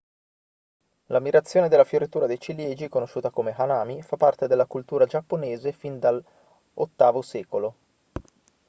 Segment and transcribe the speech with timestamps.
[1.09, 7.21] l'ammirazione della fioritura dei ciliegi conosciuta come hanami fa parte della cultura giapponese fin dall'viii
[7.21, 7.75] secolo